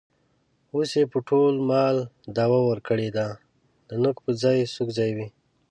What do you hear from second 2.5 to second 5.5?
ورکړې ده. د نوک په ځای سوک ځایوي.